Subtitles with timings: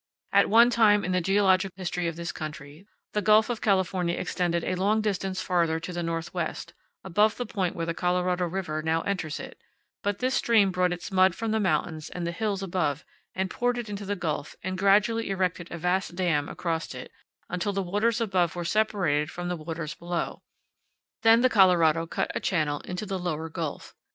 [0.33, 4.63] At one time in the geologic history of this country the Gulf of California extended
[4.63, 9.01] a long distance farther to the northwest, above the point where the Colorado River now
[9.03, 9.59] enters it;
[10.01, 13.77] but this stream brought its mud from the mountains and the hills above and poured
[13.77, 17.11] it into the gulf and gradually erected a vast dam across it,
[17.47, 20.41] until the waters above were separated from the waters below;
[21.21, 23.93] then the Colorado cut a channel into the lower gulf.